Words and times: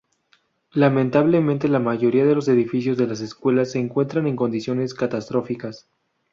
Lamentablemente 0.73 1.67
la 1.67 1.77
mayoría 1.77 2.25
de 2.25 2.33
los 2.33 2.47
edificios 2.47 2.97
de 2.97 3.05
las 3.05 3.21
escuelas 3.21 3.69
se 3.73 3.77
encuentran 3.77 4.25
en 4.25 4.35
condiciones 4.35 4.95
catastróficas. 4.95 5.85